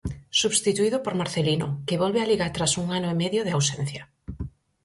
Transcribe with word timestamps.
Substituído 0.41 0.97
por 1.03 1.13
Marcelino, 1.21 1.67
que 1.87 1.99
volve 2.03 2.21
á 2.23 2.25
Liga 2.31 2.53
tras 2.55 2.71
un 2.81 2.87
ano 2.97 3.07
e 3.13 3.19
medio 3.23 3.41
de 3.43 3.55
ausencia. 3.57 4.03